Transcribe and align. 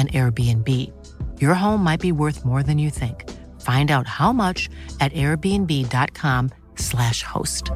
an 0.00 0.08
Airbnb. 0.08 0.90
Your 1.40 1.54
home 1.54 1.84
might 1.84 2.00
be 2.00 2.12
worth 2.12 2.44
more 2.44 2.62
than 2.62 2.78
you 2.78 2.90
think. 2.90 3.28
Find 3.60 3.90
out 3.90 4.06
how 4.06 4.32
much 4.32 4.68
at 5.00 5.12
airbnb.com/slash 5.12 7.22
host. 7.22 7.72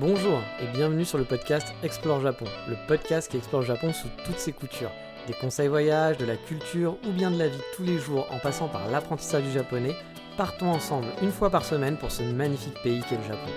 Bonjour 0.00 0.40
et 0.60 0.66
bienvenue 0.72 1.04
sur 1.04 1.18
le 1.18 1.24
podcast 1.24 1.74
Explore 1.82 2.20
Japon, 2.20 2.44
le 2.68 2.76
podcast 2.86 3.28
qui 3.28 3.36
explore 3.36 3.62
Japon 3.62 3.92
sous 3.92 4.06
toutes 4.24 4.38
ses 4.38 4.52
coutures. 4.52 4.92
Des 5.26 5.34
conseils 5.34 5.66
voyages, 5.66 6.16
de 6.18 6.24
la 6.24 6.36
culture 6.36 6.96
ou 7.04 7.10
bien 7.12 7.32
de 7.32 7.38
la 7.38 7.48
vie 7.48 7.58
tous 7.74 7.82
les 7.82 7.98
jours 7.98 8.24
en 8.30 8.38
passant 8.38 8.68
par 8.68 8.88
l'apprentissage 8.88 9.42
du 9.42 9.50
japonais, 9.50 9.96
partons 10.36 10.70
ensemble 10.70 11.08
une 11.20 11.32
fois 11.32 11.50
par 11.50 11.64
semaine 11.64 11.96
pour 11.96 12.12
ce 12.12 12.22
magnifique 12.22 12.80
pays 12.84 13.02
qu'est 13.08 13.16
le 13.16 13.24
Japon. 13.24 13.50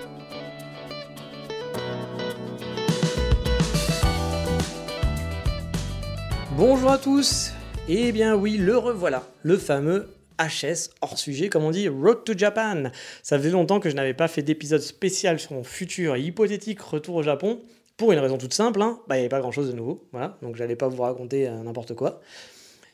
Bonjour 6.58 6.90
à 6.90 6.98
tous 6.98 7.52
Eh 7.88 8.12
bien 8.12 8.36
oui, 8.36 8.58
le 8.58 8.76
revoilà, 8.76 9.26
le 9.42 9.56
fameux 9.56 10.08
HS 10.38 10.90
hors 11.00 11.18
sujet, 11.18 11.48
comme 11.48 11.64
on 11.64 11.70
dit, 11.70 11.88
Road 11.88 12.24
to 12.24 12.36
Japan. 12.36 12.90
Ça 13.22 13.38
faisait 13.38 13.50
longtemps 13.50 13.80
que 13.80 13.88
je 13.88 13.94
n'avais 13.94 14.12
pas 14.12 14.28
fait 14.28 14.42
d'épisode 14.42 14.82
spécial 14.82 15.40
sur 15.40 15.52
mon 15.52 15.64
futur 15.64 16.14
et 16.14 16.20
hypothétique 16.20 16.82
retour 16.82 17.14
au 17.16 17.22
Japon, 17.22 17.62
pour 17.96 18.12
une 18.12 18.18
raison 18.18 18.36
toute 18.36 18.52
simple, 18.52 18.82
hein. 18.82 19.00
bah, 19.08 19.16
il 19.16 19.20
n'y 19.20 19.22
avait 19.22 19.30
pas 19.30 19.40
grand 19.40 19.50
chose 19.50 19.70
de 19.70 19.76
nouveau, 19.76 20.06
voilà, 20.12 20.36
donc 20.42 20.56
j'allais 20.56 20.76
pas 20.76 20.88
vous 20.88 21.02
raconter 21.02 21.48
euh, 21.48 21.62
n'importe 21.62 21.94
quoi. 21.94 22.20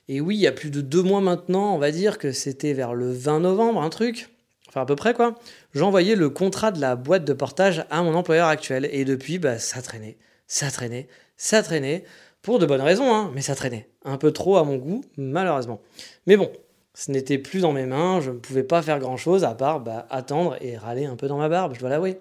Et 0.08 0.20
oui, 0.20 0.36
il 0.36 0.40
y 0.40 0.46
a 0.46 0.52
plus 0.52 0.70
de 0.70 0.80
deux 0.80 1.02
mois 1.02 1.20
maintenant, 1.20 1.74
on 1.74 1.78
va 1.78 1.90
dire 1.90 2.18
que 2.18 2.30
c'était 2.30 2.74
vers 2.74 2.94
le 2.94 3.10
20 3.10 3.40
novembre, 3.40 3.82
un 3.82 3.90
truc, 3.90 4.28
enfin 4.68 4.82
à 4.82 4.86
peu 4.86 4.96
près 4.96 5.14
quoi, 5.14 5.34
j'envoyais 5.74 6.14
le 6.14 6.30
contrat 6.30 6.70
de 6.70 6.80
la 6.80 6.94
boîte 6.94 7.24
de 7.24 7.32
portage 7.32 7.84
à 7.90 8.02
mon 8.02 8.14
employeur 8.14 8.46
actuel, 8.46 8.88
et 8.92 9.04
depuis, 9.04 9.40
bah, 9.40 9.58
ça 9.58 9.82
traînait, 9.82 10.16
ça 10.46 10.70
traînait, 10.70 11.08
ça 11.36 11.62
traînait. 11.62 12.04
Pour 12.42 12.58
de 12.58 12.66
bonnes 12.66 12.80
raisons, 12.80 13.12
hein, 13.12 13.30
mais 13.34 13.42
ça 13.42 13.54
traînait. 13.54 13.88
Un 14.04 14.16
peu 14.16 14.32
trop 14.32 14.56
à 14.56 14.64
mon 14.64 14.76
goût, 14.76 15.04
malheureusement. 15.16 15.80
Mais 16.26 16.36
bon, 16.36 16.50
ce 16.94 17.10
n'était 17.10 17.38
plus 17.38 17.60
dans 17.60 17.72
mes 17.72 17.86
mains, 17.86 18.20
je 18.20 18.30
ne 18.30 18.38
pouvais 18.38 18.62
pas 18.62 18.82
faire 18.82 18.98
grand-chose 18.98 19.44
à 19.44 19.54
part 19.54 19.80
bah, 19.80 20.06
attendre 20.10 20.56
et 20.60 20.76
râler 20.76 21.04
un 21.04 21.16
peu 21.16 21.28
dans 21.28 21.38
ma 21.38 21.48
barbe, 21.48 21.74
je 21.74 21.80
dois 21.80 21.90
l'avouer. 21.90 22.18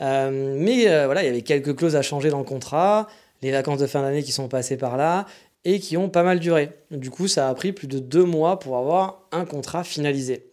Euh, 0.00 0.56
mais 0.58 0.88
euh, 0.88 1.06
voilà, 1.06 1.22
il 1.22 1.26
y 1.26 1.28
avait 1.28 1.42
quelques 1.42 1.76
clauses 1.76 1.96
à 1.96 2.02
changer 2.02 2.30
dans 2.30 2.38
le 2.38 2.44
contrat, 2.44 3.08
les 3.42 3.50
vacances 3.50 3.78
de 3.78 3.86
fin 3.86 4.02
d'année 4.02 4.22
qui 4.22 4.32
sont 4.32 4.48
passées 4.48 4.76
par 4.76 4.96
là 4.96 5.26
et 5.64 5.78
qui 5.78 5.96
ont 5.96 6.08
pas 6.08 6.22
mal 6.22 6.38
duré. 6.38 6.70
Du 6.90 7.10
coup, 7.10 7.28
ça 7.28 7.48
a 7.48 7.54
pris 7.54 7.72
plus 7.72 7.86
de 7.86 7.98
deux 7.98 8.24
mois 8.24 8.58
pour 8.58 8.76
avoir 8.76 9.22
un 9.32 9.44
contrat 9.44 9.84
finalisé. 9.84 10.50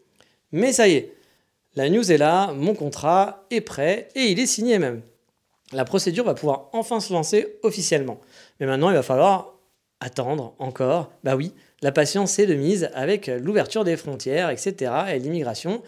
Mais 0.52 0.74
ça 0.74 0.88
y 0.88 0.94
est, 0.94 1.14
la 1.76 1.90
news 1.90 2.12
est 2.12 2.18
là, 2.18 2.54
mon 2.54 2.74
contrat 2.74 3.46
est 3.52 3.62
prêt 3.62 4.10
et 4.16 4.32
il 4.32 4.40
est 4.40 4.46
signé 4.46 4.80
même 4.80 5.02
la 5.74 5.86
procédure 5.86 6.26
va 6.26 6.34
pouvoir 6.34 6.70
enfin 6.74 7.00
se 7.00 7.12
lancer 7.14 7.58
officiellement. 7.64 8.20
Mais 8.60 8.66
maintenant, 8.66 8.90
il 8.90 8.96
va 8.96 9.04
falloir 9.04 9.56
attendre 10.00 10.56
encore. 10.60 11.12
Bah 11.24 11.36
oui, 11.36 11.54
la 11.82 11.92
patience 11.92 12.40
est 12.40 12.46
de 12.46 12.56
mise 12.56 12.90
avec 12.94 13.28
l'ouverture 13.28 13.84
des 13.84 13.98
frontières, 13.98 14.50
etc. 14.50 14.92
et 15.14 15.20
l'immigration. 15.20 15.82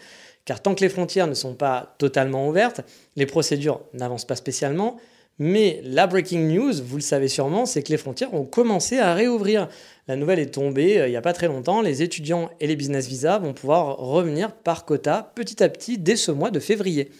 Car 0.44 0.60
tant 0.62 0.74
que 0.74 0.80
les 0.80 0.88
frontières 0.88 1.26
ne 1.26 1.34
sont 1.34 1.54
pas 1.54 1.94
totalement 1.98 2.48
ouvertes, 2.48 2.80
les 3.16 3.26
procédures 3.26 3.80
n'avancent 3.92 4.24
pas 4.24 4.36
spécialement. 4.36 4.96
Mais 5.38 5.80
la 5.84 6.06
breaking 6.06 6.52
news, 6.52 6.72
vous 6.84 6.96
le 6.96 7.02
savez 7.02 7.28
sûrement, 7.28 7.64
c'est 7.64 7.82
que 7.82 7.90
les 7.90 7.96
frontières 7.96 8.34
ont 8.34 8.44
commencé 8.44 8.98
à 8.98 9.14
réouvrir. 9.14 9.68
La 10.06 10.16
nouvelle 10.16 10.38
est 10.38 10.52
tombée 10.52 10.98
euh, 10.98 11.06
il 11.08 11.10
n'y 11.10 11.16
a 11.16 11.22
pas 11.22 11.32
très 11.32 11.46
longtemps. 11.46 11.80
Les 11.80 12.02
étudiants 12.02 12.50
et 12.60 12.66
les 12.66 12.76
business 12.76 13.06
visas 13.06 13.38
vont 13.38 13.54
pouvoir 13.54 13.96
revenir 13.96 14.52
par 14.52 14.84
quota 14.84 15.32
petit 15.34 15.62
à 15.62 15.70
petit 15.70 15.96
dès 15.96 16.16
ce 16.16 16.30
mois 16.30 16.50
de 16.50 16.60
février. 16.60 17.10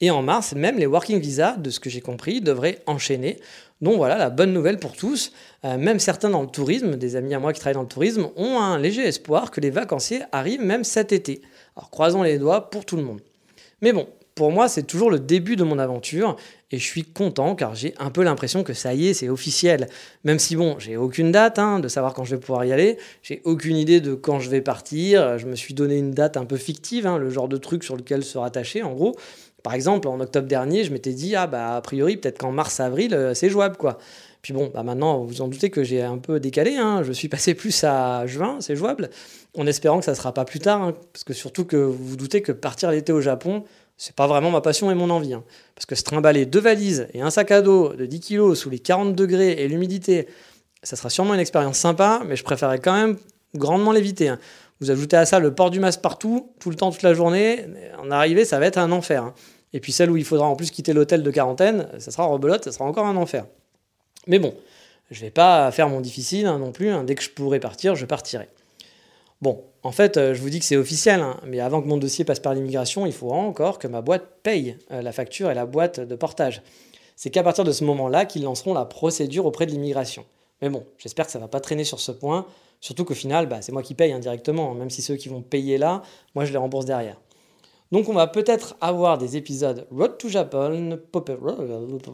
Et 0.00 0.10
en 0.10 0.22
mars, 0.22 0.54
même 0.54 0.78
les 0.78 0.86
working 0.86 1.18
visas, 1.18 1.56
de 1.56 1.70
ce 1.70 1.80
que 1.80 1.88
j'ai 1.88 2.02
compris, 2.02 2.42
devraient 2.42 2.82
enchaîner. 2.86 3.38
Donc 3.80 3.96
voilà, 3.96 4.18
la 4.18 4.28
bonne 4.28 4.52
nouvelle 4.52 4.78
pour 4.78 4.92
tous. 4.92 5.32
Euh, 5.64 5.78
même 5.78 5.98
certains 5.98 6.28
dans 6.28 6.42
le 6.42 6.48
tourisme, 6.48 6.96
des 6.96 7.16
amis 7.16 7.34
à 7.34 7.38
moi 7.38 7.52
qui 7.52 7.60
travaillent 7.60 7.76
dans 7.76 7.82
le 7.82 7.88
tourisme, 7.88 8.28
ont 8.36 8.58
un 8.58 8.78
léger 8.78 9.06
espoir 9.06 9.50
que 9.50 9.60
les 9.60 9.70
vacanciers 9.70 10.22
arrivent 10.32 10.62
même 10.62 10.84
cet 10.84 11.12
été. 11.12 11.40
Alors 11.76 11.90
croisons 11.90 12.22
les 12.22 12.38
doigts 12.38 12.68
pour 12.68 12.84
tout 12.84 12.96
le 12.96 13.02
monde. 13.02 13.20
Mais 13.80 13.92
bon, 13.92 14.06
pour 14.36 14.52
moi, 14.52 14.68
c'est 14.68 14.82
toujours 14.82 15.10
le 15.10 15.18
début 15.18 15.56
de 15.56 15.64
mon 15.64 15.78
aventure 15.78 16.36
et 16.70 16.78
je 16.78 16.84
suis 16.84 17.04
content 17.04 17.54
car 17.54 17.74
j'ai 17.74 17.94
un 17.98 18.10
peu 18.10 18.22
l'impression 18.22 18.64
que 18.64 18.74
ça 18.74 18.92
y 18.92 19.08
est, 19.08 19.14
c'est 19.14 19.30
officiel. 19.30 19.88
Même 20.24 20.38
si 20.38 20.56
bon, 20.56 20.78
j'ai 20.78 20.98
aucune 20.98 21.32
date 21.32 21.58
hein, 21.58 21.80
de 21.80 21.88
savoir 21.88 22.12
quand 22.12 22.24
je 22.24 22.34
vais 22.34 22.40
pouvoir 22.40 22.66
y 22.66 22.72
aller, 22.72 22.98
j'ai 23.22 23.40
aucune 23.44 23.76
idée 23.76 24.02
de 24.02 24.14
quand 24.14 24.38
je 24.38 24.50
vais 24.50 24.60
partir. 24.60 25.38
Je 25.38 25.46
me 25.46 25.56
suis 25.56 25.72
donné 25.72 25.96
une 25.96 26.10
date 26.10 26.36
un 26.36 26.44
peu 26.44 26.58
fictive, 26.58 27.06
hein, 27.06 27.16
le 27.16 27.30
genre 27.30 27.48
de 27.48 27.56
truc 27.56 27.82
sur 27.82 27.96
lequel 27.96 28.24
se 28.24 28.36
rattacher 28.36 28.82
en 28.82 28.92
gros. 28.92 29.16
Par 29.66 29.74
exemple, 29.74 30.06
en 30.06 30.20
octobre 30.20 30.46
dernier, 30.46 30.84
je 30.84 30.92
m'étais 30.92 31.12
dit, 31.12 31.34
ah 31.34 31.48
bah 31.48 31.74
a 31.74 31.80
priori, 31.80 32.16
peut-être 32.16 32.38
qu'en 32.38 32.52
mars-avril, 32.52 33.12
euh, 33.14 33.34
c'est 33.34 33.50
jouable 33.50 33.76
quoi. 33.76 33.98
Puis 34.40 34.52
bon, 34.52 34.70
bah 34.72 34.84
maintenant, 34.84 35.24
vous 35.24 35.42
en 35.42 35.48
doutez 35.48 35.70
que 35.70 35.82
j'ai 35.82 36.02
un 36.02 36.18
peu 36.18 36.38
décalé, 36.38 36.76
hein. 36.76 37.02
je 37.02 37.10
suis 37.10 37.26
passé 37.26 37.52
plus 37.56 37.82
à 37.82 38.28
juin, 38.28 38.58
c'est 38.60 38.76
jouable, 38.76 39.10
en 39.58 39.66
espérant 39.66 39.98
que 39.98 40.04
ça 40.04 40.12
ne 40.12 40.16
sera 40.16 40.32
pas 40.32 40.44
plus 40.44 40.60
tard, 40.60 40.82
hein. 40.82 40.94
parce 41.12 41.24
que 41.24 41.32
surtout 41.32 41.64
que 41.64 41.76
vous 41.76 42.10
vous 42.10 42.16
doutez 42.16 42.42
que 42.42 42.52
partir 42.52 42.92
l'été 42.92 43.12
au 43.12 43.20
Japon, 43.20 43.64
c'est 43.96 44.14
pas 44.14 44.28
vraiment 44.28 44.52
ma 44.52 44.60
passion 44.60 44.88
et 44.88 44.94
mon 44.94 45.10
envie. 45.10 45.34
Hein. 45.34 45.42
Parce 45.74 45.84
que 45.84 45.96
se 45.96 46.04
trimballer 46.04 46.46
deux 46.46 46.60
valises 46.60 47.08
et 47.12 47.20
un 47.20 47.30
sac 47.30 47.50
à 47.50 47.60
dos 47.60 47.92
de 47.92 48.06
10 48.06 48.20
kg 48.20 48.54
sous 48.54 48.70
les 48.70 48.78
40 48.78 49.16
degrés 49.16 49.50
et 49.50 49.66
l'humidité, 49.66 50.28
ça 50.84 50.94
sera 50.94 51.10
sûrement 51.10 51.34
une 51.34 51.40
expérience 51.40 51.78
sympa, 51.78 52.22
mais 52.24 52.36
je 52.36 52.44
préférerais 52.44 52.78
quand 52.78 52.94
même 52.94 53.16
grandement 53.56 53.90
l'éviter. 53.90 54.32
Vous 54.80 54.90
ajoutez 54.90 55.16
à 55.16 55.24
ça 55.24 55.38
le 55.38 55.54
port 55.54 55.70
du 55.70 55.80
masque 55.80 56.02
partout, 56.02 56.52
tout 56.60 56.68
le 56.68 56.76
temps, 56.76 56.90
toute 56.90 57.02
la 57.02 57.14
journée, 57.14 57.64
en 57.98 58.10
arrivée, 58.10 58.44
ça 58.44 58.58
va 58.58 58.66
être 58.66 58.76
un 58.76 58.92
enfer. 58.92 59.32
Et 59.72 59.80
puis 59.80 59.92
celle 59.92 60.10
où 60.10 60.16
il 60.16 60.24
faudra 60.24 60.46
en 60.46 60.56
plus 60.56 60.70
quitter 60.70 60.92
l'hôtel 60.92 61.22
de 61.22 61.30
quarantaine, 61.30 61.88
ça 61.98 62.10
sera 62.10 62.24
rebelote, 62.26 62.64
ça 62.64 62.72
sera 62.72 62.84
encore 62.84 63.06
un 63.06 63.16
enfer. 63.16 63.46
Mais 64.26 64.38
bon, 64.38 64.54
je 65.10 65.20
vais 65.20 65.30
pas 65.30 65.70
faire 65.70 65.88
mon 65.88 66.00
difficile 66.00 66.46
hein, 66.46 66.58
non 66.58 66.72
plus. 66.72 66.90
Hein. 66.90 67.04
Dès 67.04 67.14
que 67.14 67.22
je 67.22 67.30
pourrai 67.30 67.60
partir, 67.60 67.94
je 67.94 68.06
partirai. 68.06 68.48
Bon, 69.42 69.62
en 69.82 69.92
fait, 69.92 70.16
euh, 70.16 70.34
je 70.34 70.40
vous 70.40 70.48
dis 70.48 70.60
que 70.60 70.64
c'est 70.64 70.76
officiel, 70.76 71.20
hein, 71.20 71.38
mais 71.44 71.60
avant 71.60 71.82
que 71.82 71.86
mon 71.86 71.98
dossier 71.98 72.24
passe 72.24 72.40
par 72.40 72.54
l'immigration, 72.54 73.04
il 73.04 73.12
faudra 73.12 73.36
encore 73.36 73.78
que 73.78 73.86
ma 73.86 74.00
boîte 74.00 74.24
paye 74.42 74.78
euh, 74.90 75.02
la 75.02 75.12
facture 75.12 75.50
et 75.50 75.54
la 75.54 75.66
boîte 75.66 76.00
de 76.00 76.16
portage. 76.16 76.62
C'est 77.16 77.30
qu'à 77.30 77.42
partir 77.42 77.64
de 77.64 77.72
ce 77.72 77.84
moment-là 77.84 78.24
qu'ils 78.24 78.42
lanceront 78.42 78.72
la 78.72 78.84
procédure 78.86 79.46
auprès 79.46 79.66
de 79.66 79.72
l'immigration. 79.72 80.24
Mais 80.62 80.70
bon, 80.70 80.84
j'espère 80.98 81.26
que 81.26 81.32
ça 81.32 81.38
va 81.38 81.48
pas 81.48 81.60
traîner 81.60 81.84
sur 81.84 82.00
ce 82.00 82.12
point, 82.12 82.46
surtout 82.80 83.04
qu'au 83.04 83.14
final, 83.14 83.46
bah, 83.46 83.60
c'est 83.60 83.72
moi 83.72 83.82
qui 83.82 83.94
paye 83.94 84.12
indirectement, 84.12 84.74
même 84.74 84.90
si 84.90 85.02
ceux 85.02 85.16
qui 85.16 85.28
vont 85.28 85.42
payer 85.42 85.76
là, 85.76 86.02
moi 86.34 86.46
je 86.46 86.52
les 86.52 86.58
rembourse 86.58 86.86
derrière. 86.86 87.18
Donc 87.92 88.08
on 88.08 88.14
va 88.14 88.26
peut-être 88.26 88.76
avoir 88.80 89.16
des 89.16 89.36
épisodes 89.36 89.86
Road 89.92 90.18
to 90.18 90.28
Japan, 90.28 90.96
popé, 91.12 91.36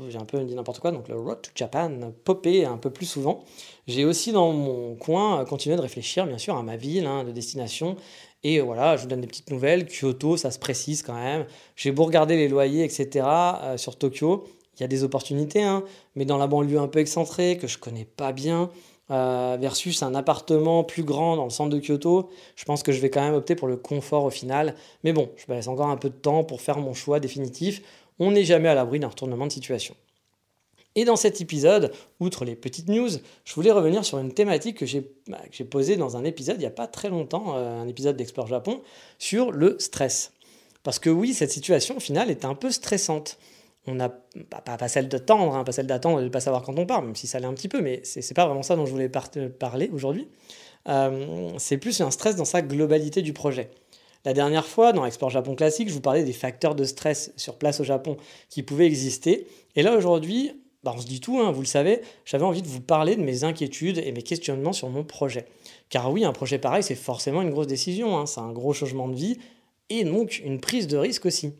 j'ai 0.08 0.18
un 0.18 0.24
peu 0.24 0.38
dit 0.44 0.54
n'importe 0.54 0.80
quoi, 0.80 0.90
donc 0.90 1.06
Road 1.08 1.40
to 1.40 1.50
Japan 1.54 2.12
popé 2.24 2.66
un 2.66 2.76
peu 2.76 2.90
plus 2.90 3.06
souvent. 3.06 3.44
J'ai 3.86 4.04
aussi 4.04 4.32
dans 4.32 4.52
mon 4.52 4.94
coin 4.96 5.44
continué 5.46 5.76
de 5.76 5.80
réfléchir 5.80 6.26
bien 6.26 6.38
sûr 6.38 6.56
à 6.56 6.62
ma 6.62 6.76
ville 6.76 7.06
hein, 7.06 7.24
de 7.24 7.30
destination. 7.30 7.96
Et 8.44 8.60
voilà, 8.60 8.96
je 8.96 9.02
vous 9.02 9.08
donne 9.08 9.20
des 9.20 9.26
petites 9.26 9.50
nouvelles. 9.50 9.86
Kyoto, 9.86 10.36
ça 10.36 10.50
se 10.50 10.58
précise 10.58 11.02
quand 11.02 11.14
même. 11.14 11.46
J'ai 11.76 11.92
beau 11.92 12.04
regarder 12.04 12.36
les 12.36 12.48
loyers, 12.48 12.84
etc. 12.84 13.24
Euh, 13.24 13.76
sur 13.76 13.96
Tokyo, 13.96 14.44
il 14.76 14.80
y 14.80 14.84
a 14.84 14.88
des 14.88 15.04
opportunités, 15.04 15.62
hein, 15.62 15.84
mais 16.16 16.24
dans 16.24 16.38
la 16.38 16.48
banlieue 16.48 16.80
un 16.80 16.88
peu 16.88 16.98
excentrée 16.98 17.56
que 17.56 17.66
je 17.66 17.78
connais 17.78 18.04
pas 18.04 18.32
bien, 18.32 18.70
euh, 19.12 19.56
versus 19.60 20.02
un 20.02 20.14
appartement 20.14 20.84
plus 20.84 21.04
grand 21.04 21.36
dans 21.36 21.44
le 21.44 21.50
centre 21.50 21.70
de 21.70 21.78
Kyoto, 21.78 22.30
je 22.56 22.64
pense 22.64 22.82
que 22.82 22.92
je 22.92 23.00
vais 23.00 23.10
quand 23.10 23.20
même 23.20 23.34
opter 23.34 23.54
pour 23.54 23.68
le 23.68 23.76
confort 23.76 24.24
au 24.24 24.30
final. 24.30 24.74
Mais 25.04 25.12
bon, 25.12 25.30
je 25.36 25.44
me 25.48 25.54
laisse 25.54 25.68
encore 25.68 25.88
un 25.88 25.96
peu 25.96 26.08
de 26.08 26.14
temps 26.14 26.44
pour 26.44 26.60
faire 26.60 26.78
mon 26.78 26.94
choix 26.94 27.20
définitif. 27.20 27.82
On 28.18 28.30
n'est 28.30 28.44
jamais 28.44 28.68
à 28.68 28.74
l'abri 28.74 28.98
d'un 28.98 29.08
retournement 29.08 29.46
de 29.46 29.52
situation. 29.52 29.94
Et 30.94 31.04
dans 31.04 31.16
cet 31.16 31.40
épisode, 31.40 31.92
outre 32.20 32.44
les 32.44 32.54
petites 32.54 32.88
news, 32.88 33.08
je 33.44 33.54
voulais 33.54 33.70
revenir 33.70 34.04
sur 34.04 34.18
une 34.18 34.32
thématique 34.32 34.78
que 34.78 34.86
j'ai 34.86 35.10
bah, 35.26 35.40
posée 35.70 35.96
dans 35.96 36.16
un 36.16 36.24
épisode 36.24 36.56
il 36.56 36.60
n'y 36.60 36.66
a 36.66 36.70
pas 36.70 36.86
très 36.86 37.08
longtemps, 37.08 37.56
euh, 37.56 37.80
un 37.80 37.88
épisode 37.88 38.16
d'Explore 38.16 38.46
Japon, 38.46 38.82
sur 39.18 39.52
le 39.52 39.76
stress. 39.78 40.32
Parce 40.82 40.98
que 40.98 41.10
oui, 41.10 41.32
cette 41.32 41.50
situation 41.50 41.96
au 41.96 42.00
final 42.00 42.30
est 42.30 42.44
un 42.44 42.54
peu 42.54 42.70
stressante 42.70 43.38
on 43.86 43.94
n'a 43.94 44.08
pas, 44.08 44.60
pas, 44.60 44.88
celle 44.88 45.08
d'attendre, 45.08 45.56
hein, 45.56 45.64
pas 45.64 45.72
celle 45.72 45.86
d'attendre 45.86 46.18
de 46.20 46.24
ne 46.24 46.28
pas 46.28 46.40
savoir 46.40 46.62
quand 46.62 46.78
on 46.78 46.86
part, 46.86 47.02
même 47.02 47.16
si 47.16 47.26
ça 47.26 47.40
l'est 47.40 47.46
un 47.46 47.54
petit 47.54 47.68
peu, 47.68 47.80
mais 47.80 48.00
c'est 48.04 48.20
n'est 48.20 48.34
pas 48.34 48.46
vraiment 48.46 48.62
ça 48.62 48.76
dont 48.76 48.86
je 48.86 48.92
voulais 48.92 49.08
parler 49.08 49.90
aujourd'hui. 49.92 50.28
Euh, 50.88 51.50
c'est 51.58 51.78
plus 51.78 52.00
un 52.00 52.10
stress 52.10 52.36
dans 52.36 52.44
sa 52.44 52.62
globalité 52.62 53.22
du 53.22 53.32
projet. 53.32 53.70
La 54.24 54.34
dernière 54.34 54.66
fois, 54.66 54.92
dans 54.92 55.04
Export 55.04 55.30
Japon 55.30 55.56
Classique, 55.56 55.88
je 55.88 55.94
vous 55.94 56.00
parlais 56.00 56.22
des 56.22 56.32
facteurs 56.32 56.76
de 56.76 56.84
stress 56.84 57.32
sur 57.36 57.56
place 57.56 57.80
au 57.80 57.84
Japon 57.84 58.16
qui 58.48 58.62
pouvaient 58.62 58.86
exister. 58.86 59.48
Et 59.74 59.82
là, 59.82 59.96
aujourd'hui, 59.96 60.52
bah, 60.84 60.92
on 60.96 61.00
se 61.00 61.06
dit 61.06 61.20
tout, 61.20 61.40
hein, 61.40 61.50
vous 61.50 61.60
le 61.60 61.66
savez, 61.66 62.02
j'avais 62.24 62.44
envie 62.44 62.62
de 62.62 62.68
vous 62.68 62.80
parler 62.80 63.16
de 63.16 63.22
mes 63.22 63.42
inquiétudes 63.42 63.98
et 63.98 64.12
mes 64.12 64.22
questionnements 64.22 64.72
sur 64.72 64.88
mon 64.90 65.02
projet. 65.02 65.46
Car 65.90 66.10
oui, 66.12 66.24
un 66.24 66.32
projet 66.32 66.58
pareil, 66.58 66.84
c'est 66.84 66.94
forcément 66.94 67.42
une 67.42 67.50
grosse 67.50 67.66
décision, 67.66 68.16
hein, 68.16 68.26
c'est 68.26 68.40
un 68.40 68.52
gros 68.52 68.72
changement 68.72 69.08
de 69.08 69.14
vie 69.14 69.38
et 69.90 70.04
donc 70.04 70.40
une 70.44 70.60
prise 70.60 70.86
de 70.86 70.96
risque 70.96 71.26
aussi. 71.26 71.52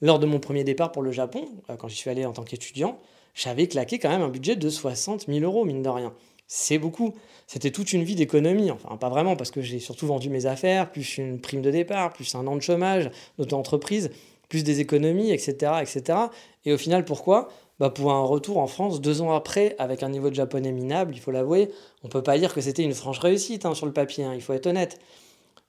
Lors 0.00 0.18
de 0.18 0.26
mon 0.26 0.38
premier 0.38 0.64
départ 0.64 0.92
pour 0.92 1.02
le 1.02 1.10
Japon, 1.10 1.48
euh, 1.70 1.76
quand 1.76 1.88
j'y 1.88 1.96
suis 1.96 2.10
allé 2.10 2.24
en 2.24 2.32
tant 2.32 2.44
qu'étudiant, 2.44 2.98
j'avais 3.34 3.66
claqué 3.66 3.98
quand 3.98 4.08
même 4.08 4.22
un 4.22 4.28
budget 4.28 4.56
de 4.56 4.68
60 4.68 5.26
000 5.26 5.40
euros, 5.40 5.64
mine 5.64 5.82
de 5.82 5.88
rien. 5.88 6.14
C'est 6.46 6.78
beaucoup. 6.78 7.14
C'était 7.46 7.70
toute 7.70 7.92
une 7.92 8.02
vie 8.02 8.14
d'économie. 8.14 8.70
Enfin, 8.70 8.96
pas 8.96 9.08
vraiment, 9.08 9.36
parce 9.36 9.50
que 9.50 9.60
j'ai 9.60 9.80
surtout 9.80 10.06
vendu 10.06 10.30
mes 10.30 10.46
affaires, 10.46 10.90
plus 10.90 11.18
une 11.18 11.40
prime 11.40 11.62
de 11.62 11.70
départ, 11.70 12.12
plus 12.12 12.34
un 12.34 12.46
an 12.46 12.56
de 12.56 12.62
chômage, 12.62 13.10
d'auto-entreprise, 13.36 14.10
plus 14.48 14.64
des 14.64 14.80
économies, 14.80 15.30
etc., 15.30 15.72
etc. 15.82 16.18
Et 16.64 16.72
au 16.72 16.78
final, 16.78 17.04
pourquoi? 17.04 17.48
Bah 17.78 17.90
pour 17.90 18.12
un 18.12 18.22
retour 18.22 18.58
en 18.58 18.66
France 18.66 19.00
deux 19.00 19.22
ans 19.22 19.32
après 19.32 19.76
avec 19.78 20.02
un 20.02 20.08
niveau 20.08 20.30
de 20.30 20.34
japonais 20.34 20.72
minable, 20.72 21.14
il 21.14 21.20
faut 21.20 21.30
l'avouer, 21.30 21.70
on 22.02 22.08
peut 22.08 22.24
pas 22.24 22.36
dire 22.36 22.52
que 22.52 22.60
c'était 22.60 22.82
une 22.82 22.92
franche 22.92 23.20
réussite 23.20 23.64
hein, 23.66 23.74
sur 23.74 23.86
le 23.86 23.92
papier, 23.92 24.24
hein, 24.24 24.32
il 24.34 24.42
faut 24.42 24.52
être 24.52 24.66
honnête. 24.66 24.98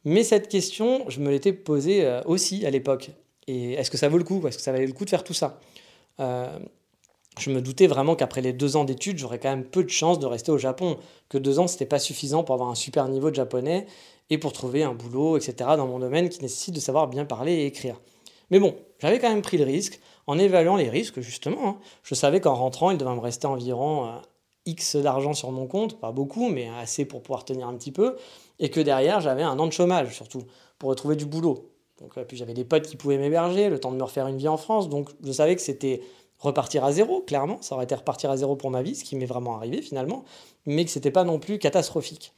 Mais 0.05 0.23
cette 0.23 0.47
question, 0.47 1.05
je 1.07 1.19
me 1.19 1.29
l'étais 1.29 1.53
posée 1.53 2.03
euh, 2.05 2.21
aussi 2.25 2.65
à 2.65 2.71
l'époque. 2.71 3.11
Et 3.50 3.74
est-ce 3.74 3.90
que 3.90 3.98
ça 3.98 4.10
vaut 4.10 4.19
le 4.19 4.24
coup? 4.24 4.48
Est-ce 4.48 4.57
que 4.57 4.63
ça 4.63 4.72
valait 4.72 4.86
le 4.86 4.94
coup 4.94 5.06
de 5.06 5.10
faire 5.10 5.24
tout 5.24 5.34
ça? 5.34 5.60
Euh, 6.19 6.60
Je 7.40 7.50
me 7.50 7.62
doutais 7.62 7.88
vraiment 7.88 8.16
qu'après 8.16 8.42
les 8.42 8.54
deux 8.54 8.75
ans 8.75 8.84
d'études, 8.84 9.18
j'aurais 9.18 9.40
quand 9.40 9.50
même 9.50 9.63
peu 9.63 9.84
de 9.84 9.90
chances 9.90 10.19
de 10.19 10.28
rester 10.28 10.51
au 10.51 10.60
Japon. 10.60 10.98
Que 11.30 11.40
deux 11.40 11.57
ans, 11.57 11.68
c'était 11.68 11.88
pas 11.88 11.98
suffisant 11.98 12.44
pour 12.44 12.54
avoir 12.54 12.69
un 12.69 12.75
super 12.75 13.07
niveau 13.07 13.31
de 13.31 13.36
japonais 13.36 13.88
et 14.30 14.38
pour 14.38 14.54
trouver 14.54 14.84
un 14.84 14.94
boulot, 14.94 15.36
etc. 15.38 15.54
dans 15.78 15.88
mon 15.88 15.98
domaine 15.98 16.30
qui 16.30 16.42
nécessite 16.44 16.75
de 16.75 16.80
savoir 16.80 17.07
bien 17.07 17.25
parler 17.25 17.54
et 17.54 17.66
écrire. 17.66 18.00
Mais 18.51 18.60
bon, 18.60 18.75
j'avais 19.00 19.18
quand 19.19 19.30
même 19.30 19.42
pris 19.42 19.57
le 19.57 19.63
risque 19.63 20.00
en 20.28 20.38
évaluant 20.38 20.75
les 20.75 20.90
risques, 20.90 21.22
justement. 21.22 21.69
Hein. 21.69 21.78
Je 22.04 22.13
savais 22.13 22.42
qu'en 22.42 22.54
rentrant, 22.54 22.92
il 22.92 23.00
devait 23.00 23.16
me 23.16 23.19
rester 23.19 23.48
environ 23.48 24.06
euh, 24.06 24.12
X 24.68 24.96
d'argent 24.98 25.34
sur 25.34 25.51
mon 25.51 25.66
compte, 25.66 26.00
pas 26.00 26.12
beaucoup, 26.12 26.50
mais 26.50 26.69
assez 26.81 27.06
pour 27.06 27.24
pouvoir 27.24 27.46
tenir 27.46 27.68
un 27.68 27.75
petit 27.75 27.92
peu, 27.92 28.16
et 28.60 28.69
que 28.69 28.80
derrière, 28.80 29.22
j'avais 29.22 29.44
un 29.44 29.57
an 29.57 29.66
de 29.66 29.72
chômage, 29.72 30.13
surtout, 30.13 30.44
pour 30.78 30.90
retrouver 30.90 31.16
du 31.16 31.25
boulot. 31.25 31.72
Donc, 32.01 32.18
euh, 32.18 32.24
puis 32.24 32.38
j'avais 32.38 32.54
des 32.54 32.66
potes 32.66 32.88
qui 32.88 32.96
pouvaient 32.96 33.18
m'héberger, 33.18 33.69
le 33.69 33.80
temps 33.80 33.92
de 33.92 33.98
me 33.98 34.04
refaire 34.04 34.28
une 34.28 34.38
vie 34.38 34.48
en 34.48 34.57
France, 34.57 34.90
donc 34.90 35.10
je 35.24 35.31
savais 35.31 35.56
que 35.56 35.62
c'était 35.62 36.01
repartir 36.40 36.86
à 36.86 36.92
zéro, 36.92 37.22
clairement, 37.22 37.62
ça 37.62 37.75
aurait 37.75 37.84
été 37.84 37.96
repartir 37.96 38.31
à 38.31 38.38
zéro 38.38 38.56
pour 38.56 38.72
ma 38.72 38.81
vie, 38.81 38.96
ce 38.96 39.04
qui 39.04 39.16
m'est 39.16 39.25
vraiment 39.25 39.56
arrivé 39.56 39.81
finalement, 39.81 40.24
mais 40.66 40.86
que 40.86 40.92
c'était 40.92 41.12
pas 41.12 41.25
non 41.25 41.40
plus 41.40 41.60
catastrophique. 41.60 42.34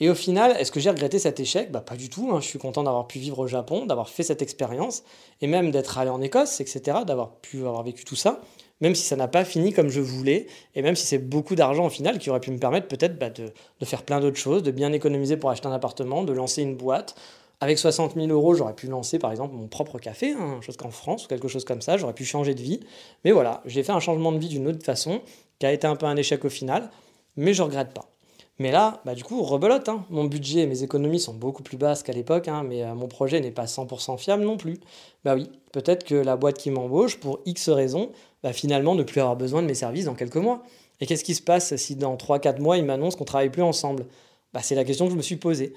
Et 0.00 0.08
au 0.08 0.14
final, 0.14 0.56
est-ce 0.58 0.72
que 0.72 0.80
j'ai 0.80 0.88
regretté 0.88 1.18
cet 1.18 1.40
échec? 1.40 1.70
Bah, 1.70 1.82
Pas 1.82 1.94
du 1.94 2.08
tout. 2.08 2.30
Hein. 2.32 2.40
Je 2.40 2.46
suis 2.46 2.58
content 2.58 2.82
d'avoir 2.82 3.06
pu 3.06 3.18
vivre 3.18 3.38
au 3.38 3.46
Japon, 3.46 3.84
d'avoir 3.84 4.08
fait 4.08 4.22
cette 4.22 4.40
expérience, 4.40 5.04
et 5.42 5.46
même 5.46 5.70
d'être 5.70 5.98
allé 5.98 6.10
en 6.10 6.22
Écosse, 6.22 6.60
etc., 6.60 7.00
d'avoir 7.06 7.36
pu 7.36 7.58
avoir 7.58 7.82
vécu 7.82 8.04
tout 8.04 8.16
ça, 8.16 8.40
même 8.80 8.94
si 8.94 9.04
ça 9.04 9.14
n'a 9.16 9.28
pas 9.28 9.44
fini 9.44 9.74
comme 9.74 9.90
je 9.90 10.00
voulais, 10.00 10.46
et 10.74 10.80
même 10.80 10.96
si 10.96 11.06
c'est 11.06 11.18
beaucoup 11.18 11.54
d'argent 11.54 11.86
au 11.86 11.90
final 11.90 12.18
qui 12.18 12.30
aurait 12.30 12.40
pu 12.40 12.50
me 12.50 12.58
permettre 12.58 12.88
peut-être 12.88 13.18
bah, 13.18 13.28
de, 13.28 13.52
faire 13.84 14.02
plein 14.02 14.20
d'autres 14.20 14.38
choses, 14.38 14.62
de 14.62 14.70
bien 14.70 14.92
économiser 14.92 15.36
pour 15.36 15.50
acheter 15.50 15.66
un 15.68 15.72
appartement, 15.72 16.24
de 16.24 16.32
lancer 16.32 16.62
une 16.62 16.76
boîte. 16.76 17.14
Avec 17.62 17.78
60 17.78 18.14
000 18.14 18.28
euros, 18.28 18.54
j'aurais 18.54 18.74
pu 18.74 18.86
lancer 18.86 19.18
par 19.18 19.30
exemple 19.30 19.54
mon 19.54 19.68
propre 19.68 19.98
café, 19.98 20.32
hein, 20.32 20.60
chose 20.62 20.78
qu'en 20.78 20.90
France 20.90 21.26
ou 21.26 21.28
quelque 21.28 21.48
chose 21.48 21.64
comme 21.64 21.82
ça, 21.82 21.98
j'aurais 21.98 22.14
pu 22.14 22.24
changer 22.24 22.54
de 22.54 22.62
vie. 22.62 22.80
Mais 23.24 23.32
voilà, 23.32 23.62
j'ai 23.66 23.82
fait 23.82 23.92
un 23.92 24.00
changement 24.00 24.32
de 24.32 24.38
vie 24.38 24.48
d'une 24.48 24.66
autre 24.66 24.82
façon, 24.82 25.20
qui 25.58 25.66
a 25.66 25.72
été 25.72 25.86
un 25.86 25.94
peu 25.94 26.06
un 26.06 26.16
échec 26.16 26.42
au 26.44 26.48
final, 26.48 26.90
mais 27.36 27.52
je 27.52 27.62
regrette 27.62 27.92
pas. 27.92 28.10
Mais 28.58 28.70
là, 28.70 29.00
bah, 29.06 29.14
du 29.14 29.24
coup, 29.24 29.42
rebelote. 29.42 29.88
Hein. 29.88 30.04
Mon 30.10 30.24
budget 30.24 30.60
et 30.60 30.66
mes 30.66 30.82
économies 30.82 31.18
sont 31.18 31.32
beaucoup 31.32 31.62
plus 31.62 31.78
basses 31.78 32.02
qu'à 32.02 32.12
l'époque, 32.12 32.46
hein, 32.46 32.62
mais 32.62 32.82
euh, 32.82 32.94
mon 32.94 33.08
projet 33.08 33.40
n'est 33.40 33.50
pas 33.50 33.64
100% 33.64 34.18
fiable 34.18 34.42
non 34.42 34.58
plus. 34.58 34.78
Bah 35.24 35.34
oui, 35.34 35.48
peut-être 35.72 36.04
que 36.04 36.14
la 36.14 36.36
boîte 36.36 36.58
qui 36.58 36.70
m'embauche, 36.70 37.18
pour 37.18 37.40
X 37.46 37.70
raisons, 37.70 38.10
va 38.42 38.52
finalement 38.52 38.94
ne 38.94 39.02
plus 39.02 39.20
avoir 39.20 39.36
besoin 39.36 39.62
de 39.62 39.66
mes 39.66 39.74
services 39.74 40.04
dans 40.04 40.14
quelques 40.14 40.36
mois. 40.36 40.62
Et 41.00 41.06
qu'est-ce 41.06 41.24
qui 41.24 41.34
se 41.34 41.40
passe 41.40 41.74
si 41.76 41.96
dans 41.96 42.16
3-4 42.16 42.60
mois, 42.60 42.76
ils 42.76 42.84
m'annoncent 42.84 43.16
qu'on 43.16 43.24
ne 43.24 43.28
travaille 43.28 43.48
plus 43.48 43.62
ensemble? 43.62 44.04
Bah, 44.52 44.60
C'est 44.62 44.74
la 44.74 44.84
question 44.84 45.06
que 45.06 45.12
je 45.12 45.16
me 45.16 45.22
suis 45.22 45.36
posée. 45.36 45.72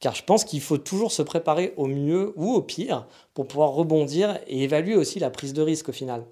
Car 0.00 0.14
je 0.14 0.22
pense 0.22 0.44
qu'il 0.44 0.60
faut 0.60 0.78
toujours 0.78 1.12
se 1.12 1.22
préparer 1.22 1.72
au 1.76 1.86
mieux 1.86 2.32
ou 2.36 2.52
au 2.52 2.62
pire 2.62 3.06
pour 3.34 3.48
pouvoir 3.48 3.70
rebondir 3.70 4.38
et 4.46 4.62
évaluer 4.62 4.94
aussi 4.94 5.18
la 5.18 5.30
prise 5.30 5.52
de 5.52 5.62
risque 5.62 5.88
au 5.88 5.92
final. 5.92 6.26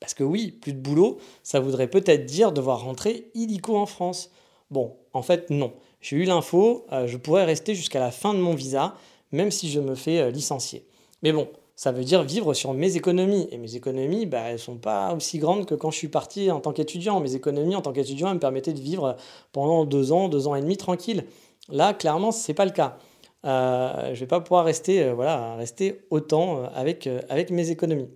Parce 0.00 0.14
que 0.14 0.24
oui, 0.24 0.52
plus 0.52 0.72
de 0.72 0.78
boulot, 0.78 1.18
ça 1.42 1.60
voudrait 1.60 1.88
peut-être 1.88 2.26
dire 2.26 2.52
devoir 2.52 2.82
rentrer 2.82 3.30
illico 3.34 3.76
en 3.76 3.86
France. 3.86 4.30
Bon, 4.70 4.96
en 5.12 5.22
fait, 5.22 5.48
non. 5.50 5.72
J'ai 6.00 6.16
eu 6.16 6.24
l'info, 6.24 6.86
euh, 6.92 7.06
je 7.06 7.16
pourrais 7.16 7.44
rester 7.44 7.74
jusqu'à 7.74 8.00
la 8.00 8.10
fin 8.10 8.34
de 8.34 8.38
mon 8.38 8.54
visa, 8.54 8.94
même 9.32 9.50
si 9.50 9.70
je 9.70 9.80
me 9.80 9.94
fais 9.94 10.20
euh, 10.20 10.30
licencier. 10.30 10.86
Mais 11.22 11.32
bon, 11.32 11.48
ça 11.76 11.92
veut 11.92 12.04
dire 12.04 12.22
vivre 12.22 12.54
sur 12.54 12.74
mes 12.74 12.96
économies. 12.96 13.48
Et 13.50 13.58
mes 13.58 13.76
économies, 13.76 14.26
bah, 14.26 14.42
elles 14.46 14.54
ne 14.54 14.58
sont 14.58 14.76
pas 14.76 15.14
aussi 15.14 15.38
grandes 15.38 15.66
que 15.66 15.74
quand 15.74 15.90
je 15.90 15.98
suis 15.98 16.08
parti 16.08 16.50
en 16.50 16.60
tant 16.60 16.72
qu'étudiant. 16.72 17.20
Mes 17.20 17.34
économies 17.34 17.76
en 17.76 17.82
tant 17.82 17.92
qu'étudiant, 17.92 18.28
elles 18.28 18.34
me 18.34 18.40
permettaient 18.40 18.72
de 18.72 18.80
vivre 18.80 19.16
pendant 19.52 19.84
deux 19.84 20.12
ans, 20.12 20.28
deux 20.28 20.48
ans 20.48 20.54
et 20.54 20.60
demi 20.60 20.76
tranquille. 20.76 21.24
Là, 21.68 21.94
clairement, 21.94 22.32
ce 22.32 22.50
n'est 22.50 22.54
pas 22.54 22.64
le 22.64 22.70
cas. 22.70 22.98
Euh, 23.44 24.06
je 24.06 24.10
ne 24.10 24.14
vais 24.16 24.26
pas 24.26 24.40
pouvoir 24.40 24.64
rester, 24.64 25.10
voilà, 25.12 25.56
rester 25.56 26.00
autant 26.10 26.64
avec, 26.74 27.08
avec 27.28 27.50
mes 27.50 27.70
économies. 27.70 28.08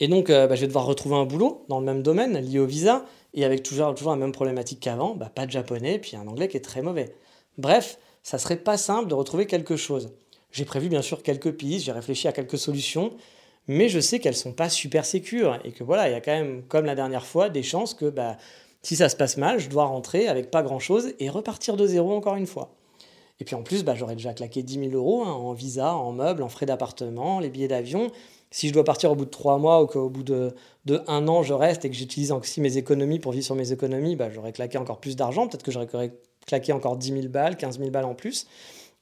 Et 0.00 0.08
donc, 0.08 0.28
bah, 0.28 0.54
je 0.54 0.60
vais 0.60 0.66
devoir 0.66 0.86
retrouver 0.86 1.16
un 1.16 1.24
boulot 1.24 1.64
dans 1.68 1.80
le 1.80 1.84
même 1.84 2.02
domaine, 2.02 2.38
lié 2.38 2.58
au 2.58 2.66
visa 2.66 3.04
et 3.34 3.44
avec 3.44 3.62
toujours, 3.62 3.94
toujours 3.94 4.12
la 4.12 4.18
même 4.18 4.32
problématique 4.32 4.80
qu'avant, 4.80 5.14
bah, 5.14 5.30
pas 5.34 5.46
de 5.46 5.50
japonais, 5.50 5.98
puis 5.98 6.16
un 6.16 6.26
anglais 6.26 6.48
qui 6.48 6.56
est 6.56 6.64
très 6.64 6.82
mauvais. 6.82 7.14
Bref, 7.56 7.98
ça 8.22 8.38
serait 8.38 8.56
pas 8.56 8.76
simple 8.76 9.08
de 9.08 9.14
retrouver 9.14 9.46
quelque 9.46 9.76
chose. 9.76 10.12
J'ai 10.50 10.64
prévu 10.64 10.88
bien 10.88 11.02
sûr 11.02 11.22
quelques 11.22 11.52
pistes, 11.52 11.84
j'ai 11.84 11.92
réfléchi 11.92 12.28
à 12.28 12.32
quelques 12.32 12.58
solutions, 12.58 13.12
mais 13.66 13.88
je 13.88 14.00
sais 14.00 14.18
qu'elles 14.18 14.36
sont 14.36 14.52
pas 14.52 14.68
super 14.68 15.04
sécures 15.04 15.58
et 15.64 15.72
que 15.72 15.84
voilà, 15.84 16.08
il 16.08 16.12
y 16.12 16.14
a 16.14 16.20
quand 16.20 16.32
même, 16.32 16.62
comme 16.62 16.86
la 16.86 16.94
dernière 16.94 17.26
fois, 17.26 17.50
des 17.50 17.62
chances 17.62 17.94
que 17.94 18.06
bah, 18.06 18.36
si 18.82 18.96
ça 18.96 19.08
se 19.08 19.16
passe 19.16 19.36
mal, 19.36 19.58
je 19.58 19.68
dois 19.68 19.84
rentrer 19.84 20.28
avec 20.28 20.50
pas 20.50 20.62
grand 20.62 20.78
chose 20.78 21.12
et 21.18 21.28
repartir 21.28 21.76
de 21.76 21.86
zéro 21.86 22.14
encore 22.14 22.36
une 22.36 22.46
fois. 22.46 22.74
Et 23.40 23.44
puis 23.44 23.54
en 23.54 23.62
plus, 23.62 23.84
bah, 23.84 23.94
j'aurais 23.94 24.16
déjà 24.16 24.34
claqué 24.34 24.62
10 24.62 24.90
000 24.90 24.92
euros 24.92 25.22
hein, 25.24 25.30
en 25.30 25.52
visa, 25.52 25.94
en 25.94 26.12
meubles, 26.12 26.42
en 26.42 26.48
frais 26.48 26.66
d'appartement, 26.66 27.38
les 27.38 27.50
billets 27.50 27.68
d'avion 27.68 28.10
si 28.50 28.68
je 28.68 28.72
dois 28.72 28.84
partir 28.84 29.10
au 29.12 29.14
bout 29.14 29.24
de 29.24 29.30
trois 29.30 29.58
mois 29.58 29.82
ou 29.82 29.86
qu'au 29.86 30.08
bout 30.08 30.22
de, 30.22 30.54
de, 30.86 31.02
un 31.06 31.28
an 31.28 31.42
je 31.42 31.52
reste 31.52 31.84
et 31.84 31.90
que 31.90 31.96
j'utilise 31.96 32.32
aussi 32.32 32.60
mes 32.60 32.76
économies 32.76 33.18
pour 33.18 33.32
vivre 33.32 33.44
sur 33.44 33.54
mes 33.54 33.72
économies, 33.72 34.16
bah, 34.16 34.30
j'aurais 34.30 34.52
claqué 34.52 34.78
encore 34.78 34.98
plus 34.98 35.16
d'argent. 35.16 35.48
Peut-être 35.48 35.62
que 35.62 35.70
j'aurais 35.70 35.88
claqué 36.46 36.72
encore 36.72 36.96
10 36.96 37.12
000 37.12 37.28
balles, 37.28 37.56
15 37.56 37.78
000 37.78 37.90
balles 37.90 38.06
en 38.06 38.14
plus. 38.14 38.46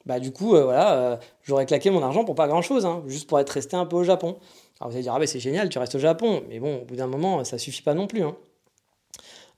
Bah, 0.04 0.20
du 0.20 0.32
coup, 0.32 0.54
euh, 0.54 0.64
voilà, 0.64 0.94
euh, 0.94 1.16
j'aurais 1.42 1.66
claqué 1.66 1.90
mon 1.90 2.02
argent 2.02 2.24
pour 2.24 2.34
pas 2.34 2.46
grand-chose, 2.48 2.86
hein, 2.86 3.02
juste 3.06 3.28
pour 3.28 3.40
être 3.40 3.50
resté 3.50 3.76
un 3.76 3.86
peu 3.86 3.96
au 3.96 4.04
Japon. 4.04 4.36
Alors 4.80 4.90
vous 4.90 4.96
allez 4.96 5.02
dire, 5.02 5.14
ah 5.14 5.18
bah, 5.18 5.26
c'est 5.26 5.40
génial, 5.40 5.68
tu 5.68 5.78
restes 5.78 5.94
au 5.94 6.00
Japon. 6.00 6.42
Mais 6.48 6.58
bon, 6.60 6.82
au 6.82 6.84
bout 6.84 6.96
d'un 6.96 7.06
moment, 7.06 7.42
ça 7.44 7.58
suffit 7.58 7.82
pas 7.82 7.94
non 7.94 8.06
plus. 8.06 8.22
Hein. 8.22 8.36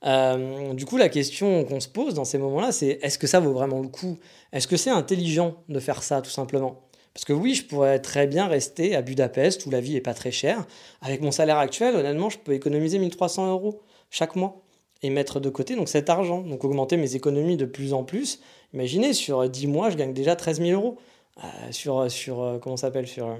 Euh, 0.05 0.73
du 0.73 0.85
coup, 0.85 0.97
la 0.97 1.09
question 1.09 1.63
qu'on 1.65 1.79
se 1.79 1.89
pose 1.89 2.13
dans 2.13 2.25
ces 2.25 2.37
moments-là, 2.37 2.71
c'est 2.71 2.99
est-ce 3.01 3.17
que 3.17 3.27
ça 3.27 3.39
vaut 3.39 3.53
vraiment 3.53 3.81
le 3.81 3.89
coup? 3.89 4.17
Est-ce 4.53 4.67
que 4.67 4.77
c'est 4.77 4.89
intelligent 4.89 5.55
de 5.67 5.79
faire 5.79 6.03
ça, 6.03 6.21
tout 6.21 6.29
simplement? 6.29 6.81
Parce 7.13 7.25
que 7.25 7.33
oui, 7.33 7.53
je 7.53 7.65
pourrais 7.65 7.99
très 7.99 8.27
bien 8.27 8.47
rester 8.47 8.95
à 8.95 9.01
Budapest 9.01 9.65
où 9.65 9.69
la 9.69 9.81
vie 9.81 9.93
n'est 9.93 10.01
pas 10.01 10.13
très 10.13 10.31
chère. 10.31 10.65
Avec 11.01 11.21
mon 11.21 11.31
salaire 11.31 11.57
actuel, 11.57 11.95
honnêtement, 11.95 12.29
je 12.29 12.37
peux 12.39 12.53
économiser 12.53 12.99
1300 12.99 13.51
euros 13.51 13.81
chaque 14.09 14.35
mois 14.35 14.61
et 15.01 15.09
mettre 15.09 15.39
de 15.39 15.49
côté 15.49 15.75
donc 15.75 15.89
cet 15.89 16.09
argent, 16.09 16.41
donc 16.41 16.63
augmenter 16.63 16.97
mes 16.97 17.15
économies 17.15 17.57
de 17.57 17.65
plus 17.65 17.93
en 17.93 18.03
plus. 18.03 18.39
Imaginez, 18.73 19.13
sur 19.13 19.49
10 19.49 19.67
mois, 19.67 19.89
je 19.89 19.97
gagne 19.97 20.13
déjà 20.13 20.35
13 20.35 20.61
000 20.61 20.71
euros. 20.71 20.97
Euh, 21.43 21.47
sur, 21.71 22.11
sur, 22.11 22.41
euh, 22.41 22.57
comment 22.59 22.77
s'appelle? 22.77 23.07
Sur, 23.07 23.37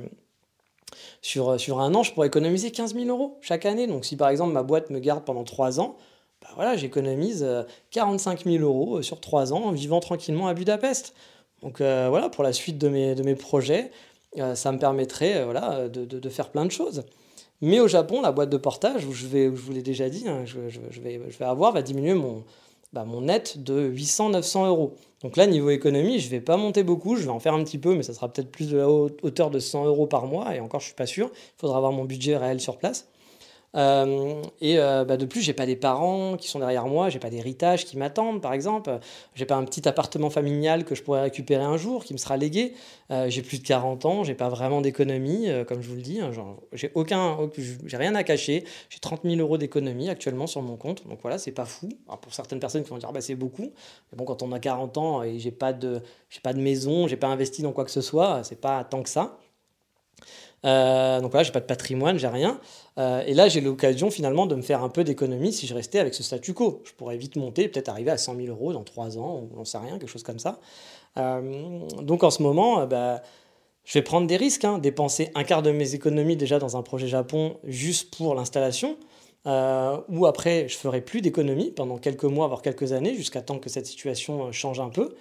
sur, 1.22 1.60
sur 1.60 1.80
un 1.80 1.94
an, 1.96 2.04
je 2.04 2.14
pourrais 2.14 2.28
économiser 2.28 2.72
15 2.72 2.96
000 2.96 3.08
euros 3.08 3.38
chaque 3.42 3.66
année. 3.66 3.88
Donc 3.88 4.06
si 4.06 4.16
par 4.16 4.30
exemple 4.30 4.54
ma 4.54 4.64
boîte 4.64 4.90
me 4.90 5.00
garde 5.00 5.24
pendant 5.26 5.44
3 5.44 5.80
ans, 5.80 5.98
bah 6.42 6.50
voilà, 6.56 6.78
j'économise 6.78 7.46
45 7.92 8.46
000 8.46 8.64
euros 8.64 9.02
sur 9.02 9.20
3 9.20 9.54
ans 9.54 9.66
en 9.66 9.72
vivant 9.72 10.00
tranquillement 10.00 10.48
à 10.48 10.54
Budapest. 10.54 11.14
Donc 11.62 11.82
euh, 11.82 12.08
voilà, 12.10 12.30
pour 12.30 12.44
la 12.44 12.54
suite 12.54 12.78
de 12.78 12.90
mes, 12.90 13.16
de 13.16 13.24
mes 13.24 13.36
projets, 13.36 13.92
euh, 14.38 14.56
ça 14.56 14.72
me 14.72 14.80
permettrait 14.80 15.38
euh, 15.38 15.46
voilà, 15.46 15.90
de, 15.90 16.06
de, 16.06 16.30
faire 16.30 16.50
plein 16.50 16.66
de 16.66 16.72
choses. 16.72 17.04
Mais 17.62 17.80
au 17.80 17.88
Japon, 17.88 18.22
la 18.22 18.32
boîte 18.32 18.50
de 18.50 18.58
portage, 18.58 19.06
où 19.06 19.12
je, 19.12 19.28
vais, 19.28 19.46
je 19.46 19.62
vous 19.62 19.74
l'ai 19.74 19.82
déjà 19.82 20.10
dit, 20.10 20.28
hein, 20.28 20.44
je, 20.46 20.70
je, 20.70 21.02
vais, 21.02 21.20
je 21.28 21.38
vais 21.38 21.46
avoir, 21.46 21.74
va 21.74 21.82
diminuer 21.82 22.14
mon, 22.14 22.46
bah, 22.94 23.04
mon 23.04 23.22
net 23.22 23.62
de 23.62 23.92
800-900 23.92 24.68
euros. 24.68 24.96
Donc 25.22 25.36
là, 25.36 25.46
niveau 25.46 25.70
économie, 25.70 26.20
je 26.20 26.28
ne 26.28 26.32
vais 26.32 26.40
pas 26.40 26.56
monter 26.56 26.84
beaucoup, 26.84 27.18
je 27.18 27.24
vais 27.24 27.30
en 27.30 27.40
faire 27.40 27.54
un 27.54 27.64
petit 27.66 27.78
peu, 27.78 27.96
mais 27.96 28.04
ça 28.04 28.14
sera 28.14 28.32
peut-être 28.32 28.50
plus 28.50 28.70
de 28.70 28.78
la 28.78 28.90
hauteur 28.90 29.50
de 29.50 29.60
100 29.60 29.86
euros 29.86 30.08
par 30.08 30.26
mois, 30.28 30.56
et 30.56 30.62
encore, 30.62 30.80
je 30.80 30.86
ne 30.86 30.90
suis 30.90 30.96
pas 30.96 31.06
sûr. 31.06 31.30
Il 31.34 31.60
faudra 31.60 31.76
avoir 31.76 31.92
mon 31.92 32.06
budget 32.06 32.38
réel 32.38 32.62
sur 32.62 32.78
place. 32.78 33.10
Euh, 33.76 34.42
et 34.62 34.80
euh, 34.80 35.06
bah, 35.06 35.18
de 35.18 35.26
plus, 35.26 35.42
j'ai 35.42 35.54
pas 35.54 35.66
des 35.66 35.76
parents 35.76 36.38
qui 36.38 36.48
sont 36.48 36.60
derrière 36.60 36.88
moi, 36.88 37.10
j'ai 37.10 37.20
pas 37.20 37.30
d'héritage 37.30 37.86
qui 37.86 37.98
m'attendent, 37.98 38.42
par 38.42 38.54
exemple. 38.54 39.00
J'ai 39.36 39.46
pas 39.46 39.56
un 39.56 39.64
petit 39.64 39.88
appartement 39.88 40.30
familial 40.30 40.86
que 40.86 40.96
je 40.96 41.04
pourrais 41.04 41.22
récupérer 41.22 41.64
un 41.64 41.78
jour, 41.78 42.04
qui 42.04 42.14
me 42.14 42.18
sera 42.18 42.38
légué. 42.38 42.74
Euh, 43.12 43.30
j'ai 43.30 43.42
plus 43.42 43.60
de 43.60 43.68
40 43.68 44.06
ans, 44.06 44.24
j'ai 44.24 44.36
pas 44.36 44.50
vraiment 44.50 44.82
d'économie, 44.82 45.48
comme 45.68 45.82
je 45.82 45.90
vous 45.90 45.96
le 45.96 46.02
dis. 46.02 46.20
Hein, 46.20 46.32
j'ai 46.74 46.92
aucun, 46.96 47.38
j'ai 47.86 47.98
rien 47.98 48.16
à 48.16 48.24
cacher. 48.24 48.64
J'ai 48.90 49.00
30 49.00 49.22
000 49.24 49.36
euros 49.38 49.58
d'économie 49.58 50.10
actuellement 50.10 50.48
sur 50.48 50.62
mon 50.62 50.78
compte, 50.78 51.08
donc 51.08 51.20
voilà, 51.22 51.38
c'est 51.38 51.52
pas 51.52 51.66
fou. 51.66 51.90
pour 52.22 52.34
certaines 52.34 52.60
personnes 52.60 52.84
qui 52.84 52.90
vont 52.90 52.98
dire 52.98 53.12
bah 53.12 53.22
c'est 53.22 53.36
beaucoup, 53.36 53.72
mais 54.12 54.18
bon, 54.18 54.26
quand 54.26 54.44
on 54.44 54.52
a 54.52 54.60
40 54.60 54.98
ans 54.98 55.24
et 55.24 55.40
j'ai 55.40 55.52
pas 55.52 55.74
de, 55.74 56.02
pas 56.44 56.54
de 56.54 56.60
maison, 56.60 57.08
j'ai 57.08 57.18
pas 57.18 57.28
investi 57.28 57.62
dans 57.62 57.72
quoi 57.72 57.86
que 57.86 57.92
ce 57.92 58.02
soit, 58.02 58.44
c'est 58.44 58.60
pas 58.60 58.84
tant 58.84 59.04
que 59.04 59.10
ça. 59.10 59.38
Euh, 60.66 61.22
donc 61.22 61.32
voilà, 61.32 61.44
j'ai 61.44 61.52
pas 61.52 61.60
de 61.60 61.66
patrimoine, 61.66 62.18
j'ai 62.18 62.28
rien. 62.28 62.60
Euh, 62.98 63.24
et 63.26 63.34
là, 63.34 63.48
j'ai 63.48 63.62
l'occasion 63.62 64.10
finalement 64.12 64.46
de 64.46 64.56
me 64.56 64.62
faire 64.62 64.84
un 64.84 64.90
peu 64.90 65.04
d'économie 65.04 65.54
si 65.54 65.68
je 65.68 65.74
restais 65.74 66.00
avec 66.00 66.14
ce 66.14 66.24
statu 66.24 66.54
quo. 66.54 66.82
Je 66.86 66.94
pourrais 66.94 67.18
vite 67.18 67.36
monter, 67.36 67.68
peut-être 67.68 67.90
arriver 67.90 68.12
à 68.12 68.18
100 68.18 68.36
000 68.36 68.48
euros 68.48 68.74
dans 68.74 68.84
3 68.84 69.18
ans, 69.18 69.48
on 69.52 69.58
n'en 69.58 69.66
sait 69.66 69.78
rien, 69.78 69.98
quelque 70.00 70.10
chose 70.10 70.24
comme 70.24 70.40
ça. 70.40 70.60
Euh, 71.18 71.80
donc 72.02 72.24
en 72.24 72.30
ce 72.30 72.44
moment, 72.44 72.86
bah, 72.86 73.22
je 73.86 73.94
vais 73.94 74.04
prendre 74.04 74.28
des 74.28 74.38
risques, 74.38 74.66
hein, 74.66 74.78
dépenser 74.78 75.32
un 75.36 75.44
quart 75.44 75.62
de 75.62 75.72
mes 75.72 75.96
économies 75.96 76.36
déjà 76.36 76.60
dans 76.60 76.78
un 76.78 76.82
projet 76.82 77.08
Japon 77.08 77.58
juste 77.64 78.16
pour 78.16 78.36
l'installation. 78.36 78.98
ou 79.46 80.26
après, 80.26 80.68
je 80.68 80.78
ferai 80.78 81.02
plus 81.02 81.22
d'économies 81.22 81.72
pendant 81.72 81.98
quelques 81.98 82.26
mois, 82.26 82.48
voire 82.48 82.62
quelques 82.62 82.92
années, 82.92 83.16
jusqu'à 83.16 83.42
temps 83.42 83.60
que 83.60 83.70
cette 83.70 83.86
situation 83.86 84.52
change 84.52 84.80
un 84.80 84.90
peu. 84.90 85.16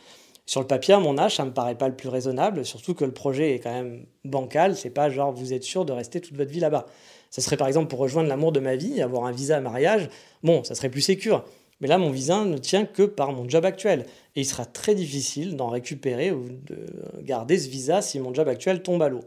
Sur 0.49 0.63
le 0.63 0.67
papier, 0.67 0.95
à 0.95 0.99
mon 0.99 1.19
âge, 1.19 1.37
ça 1.37 1.45
me 1.45 1.51
paraît 1.51 1.75
pas 1.75 1.89
le 1.89 1.95
plus 1.95 2.09
raisonnable, 2.09 2.65
surtout 2.65 2.95
que 2.95 3.05
le 3.05 3.13
projet 3.13 3.55
est 3.55 3.59
quand 3.59 3.71
même 3.71 4.07
bancal. 4.25 4.77
C'est 4.77 4.89
pas 4.89 5.11
genre 5.11 5.31
vous 5.31 5.53
êtes 5.53 5.63
sûr 5.63 5.85
de 5.85 5.93
rester 5.93 6.23
toute 6.23 6.39
votre 6.39 6.51
vie 6.51 6.59
là-bas. 6.59 6.87
Ça 7.29 7.43
serait 7.43 7.59
par 7.59 7.69
exemple 7.69 7.89
pour 7.89 7.99
rejoindre 7.99 8.31
l'amour 8.31 8.51
de 8.51 8.59
ma 8.59 8.75
vie, 8.75 9.03
avoir 9.03 9.27
un 9.27 9.31
visa 9.31 9.59
à 9.59 9.61
mariage. 9.61 10.09
Bon, 10.43 10.65
ça 10.65 10.75
serait 10.75 10.89
plus 10.89 11.03
sécur. 11.03 11.45
Mais 11.83 11.87
là, 11.87 11.99
mon 11.99 12.11
visa 12.11 12.47
ne 12.47 12.57
tient 12.57 12.87
que 12.87 13.03
par 13.03 13.33
mon 13.33 13.47
job 13.47 13.67
actuel. 13.67 14.07
Et 14.37 14.41
il 14.41 14.47
sera 14.47 14.65
très 14.65 14.95
difficile 14.95 15.55
d'en 15.55 15.69
récupérer 15.69 16.33
ou 16.33 16.49
de 16.49 16.79
garder 17.21 17.59
ce 17.59 17.69
visa 17.69 18.01
si 18.01 18.19
mon 18.19 18.33
job 18.33 18.49
actuel 18.49 18.83
tombe 18.83 19.03
à 19.03 19.11
l'eau. 19.11 19.25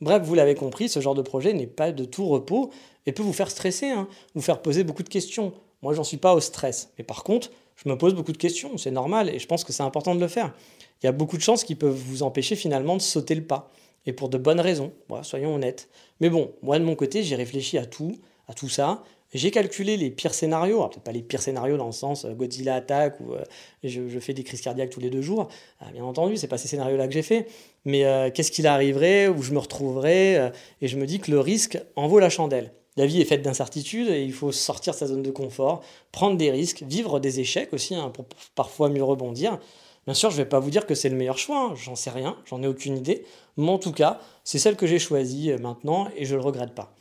Bref, 0.00 0.22
vous 0.24 0.34
l'avez 0.34 0.56
compris, 0.56 0.88
ce 0.88 0.98
genre 0.98 1.14
de 1.14 1.22
projet 1.22 1.52
n'est 1.52 1.68
pas 1.68 1.92
de 1.92 2.04
tout 2.04 2.26
repos 2.26 2.70
et 3.06 3.12
peut 3.12 3.22
vous 3.22 3.32
faire 3.32 3.52
stresser, 3.52 3.90
hein, 3.90 4.08
vous 4.34 4.42
faire 4.42 4.60
poser 4.60 4.82
beaucoup 4.82 5.04
de 5.04 5.08
questions. 5.08 5.52
Moi, 5.84 5.92
j'en 5.92 6.02
suis 6.02 6.16
pas 6.16 6.34
au 6.34 6.40
stress. 6.40 6.90
Mais 6.98 7.04
par 7.04 7.24
contre, 7.24 7.50
je 7.76 7.88
me 7.90 7.98
pose 7.98 8.14
beaucoup 8.14 8.32
de 8.32 8.38
questions, 8.38 8.78
c'est 8.78 8.90
normal, 8.90 9.28
et 9.28 9.38
je 9.38 9.46
pense 9.46 9.64
que 9.64 9.72
c'est 9.72 9.82
important 9.82 10.14
de 10.14 10.20
le 10.20 10.28
faire. 10.28 10.54
Il 11.02 11.06
y 11.06 11.08
a 11.10 11.12
beaucoup 11.12 11.36
de 11.36 11.42
chances 11.42 11.62
qui 11.62 11.74
peuvent 11.74 11.94
vous 11.94 12.22
empêcher 12.22 12.56
finalement 12.56 12.96
de 12.96 13.02
sauter 13.02 13.34
le 13.34 13.44
pas, 13.44 13.70
et 14.06 14.14
pour 14.14 14.30
de 14.30 14.38
bonnes 14.38 14.60
raisons, 14.60 14.92
soyons 15.22 15.54
honnêtes. 15.54 15.90
Mais 16.20 16.30
bon, 16.30 16.52
moi 16.62 16.78
de 16.78 16.84
mon 16.84 16.94
côté, 16.94 17.22
j'ai 17.22 17.36
réfléchi 17.36 17.76
à 17.76 17.84
tout, 17.84 18.16
à 18.48 18.54
tout 18.54 18.70
ça, 18.70 19.02
j'ai 19.34 19.50
calculé 19.50 19.98
les 19.98 20.10
pires 20.10 20.32
scénarios, 20.32 20.80
peut-être 20.88 21.02
pas 21.02 21.12
les 21.12 21.22
pires 21.22 21.42
scénarios 21.42 21.76
dans 21.76 21.86
le 21.86 21.92
sens 21.92 22.24
euh, 22.24 22.32
Godzilla 22.32 22.76
attaque 22.76 23.18
ou 23.20 23.34
euh, 23.34 23.42
je, 23.82 24.18
fais 24.20 24.32
des 24.32 24.44
crises 24.44 24.60
cardiaques 24.60 24.90
tous 24.90 25.00
les 25.00 25.10
deux 25.10 25.22
jours. 25.22 25.48
Ah, 25.80 25.90
bien 25.92 26.04
entendu, 26.04 26.36
c'est 26.36 26.46
pas 26.46 26.56
ces 26.56 26.68
scénarios-là 26.68 27.08
que 27.08 27.12
j'ai 27.12 27.22
fait. 27.22 27.48
Mais 27.84 28.04
euh, 28.04 28.30
qu'est-ce 28.30 28.52
qu'il 28.52 28.66
arriverait, 28.66 29.28
où 29.28 29.42
je 29.42 29.52
me 29.52 29.58
retrouverais, 29.58 30.52
et 30.80 30.88
je 30.88 30.96
me 30.96 31.04
dis 31.04 31.18
que 31.18 31.30
le 31.30 31.40
risque 31.40 31.78
en 31.96 32.06
vaut 32.06 32.20
la 32.20 32.30
chandelle. 32.30 32.72
La 32.96 33.06
vie 33.06 33.20
est 33.20 33.24
faite 33.24 33.42
d'incertitudes 33.42 34.08
et 34.08 34.22
il 34.22 34.32
faut 34.32 34.52
sortir 34.52 34.92
de 34.92 34.98
sa 34.98 35.06
zone 35.06 35.22
de 35.22 35.30
confort, 35.30 35.82
prendre 36.12 36.36
des 36.36 36.50
risques, 36.50 36.84
vivre 36.86 37.18
des 37.18 37.40
échecs 37.40 37.72
aussi, 37.72 37.94
hein, 37.94 38.10
pour 38.10 38.26
parfois 38.54 38.88
mieux 38.88 39.02
rebondir. 39.02 39.58
Bien 40.06 40.14
sûr, 40.14 40.30
je 40.30 40.36
ne 40.36 40.42
vais 40.42 40.48
pas 40.48 40.60
vous 40.60 40.70
dire 40.70 40.86
que 40.86 40.94
c'est 40.94 41.08
le 41.08 41.16
meilleur 41.16 41.38
choix, 41.38 41.70
hein, 41.70 41.74
j'en 41.74 41.96
sais 41.96 42.10
rien, 42.10 42.36
j'en 42.44 42.62
ai 42.62 42.66
aucune 42.66 42.96
idée, 42.96 43.24
mais 43.56 43.70
en 43.70 43.78
tout 43.78 43.92
cas, 43.92 44.20
c'est 44.44 44.58
celle 44.58 44.76
que 44.76 44.86
j'ai 44.86 44.98
choisie 44.98 45.50
euh, 45.50 45.58
maintenant 45.58 46.08
et 46.16 46.24
je 46.24 46.34
ne 46.34 46.40
le 46.40 46.44
regrette 46.44 46.74
pas. 46.74 46.92